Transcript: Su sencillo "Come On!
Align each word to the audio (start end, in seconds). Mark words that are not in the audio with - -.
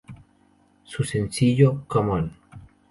Su 0.83 1.03
sencillo 1.03 1.83
"Come 1.87 2.11
On! 2.11 2.31